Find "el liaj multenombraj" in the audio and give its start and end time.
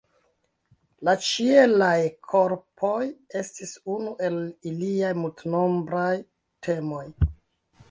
4.29-6.11